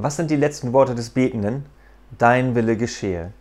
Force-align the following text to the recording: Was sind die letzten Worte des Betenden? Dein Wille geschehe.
Was 0.00 0.14
sind 0.14 0.30
die 0.30 0.36
letzten 0.36 0.72
Worte 0.72 0.94
des 0.94 1.10
Betenden? 1.10 1.66
Dein 2.18 2.54
Wille 2.54 2.76
geschehe. 2.76 3.32